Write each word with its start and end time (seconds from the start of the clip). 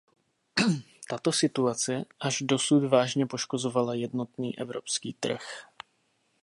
Tato 1.09 1.31
situace 1.31 2.05
až 2.19 2.41
dosud 2.41 2.83
vážně 2.87 3.25
poškozovala 3.25 3.93
jednotný 3.93 4.59
evropský 4.59 5.13
trh. 5.13 5.41